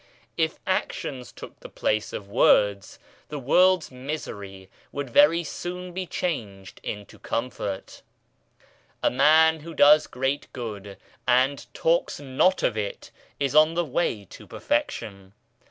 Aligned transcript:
If 0.35 0.57
actions 0.65 1.31
took 1.31 1.59
the 1.59 1.69
place 1.69 2.11
of 2.11 2.27
words, 2.27 2.97
the 3.29 3.37
world's 3.37 3.91
misery 3.91 4.67
would 4.91 5.11
very 5.11 5.43
soon 5.43 5.93
be 5.93 6.07
changed 6.07 6.79
into 6.81 7.19
comfort. 7.19 8.01
A 9.03 9.11
man 9.11 9.59
who 9.59 9.75
does 9.75 10.07
great 10.07 10.47
good, 10.53 10.97
and 11.27 11.71
talks 11.75 12.19
not 12.19 12.63
of 12.63 12.75
it, 12.75 13.11
is 13.39 13.53
on 13.53 13.75
the 13.75 13.85
way 13.85 14.25
to 14.31 14.47
perfection. 14.47 15.33